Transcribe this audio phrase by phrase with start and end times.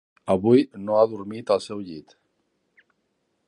[0.35, 2.17] Avui no ha dormit al seu llit.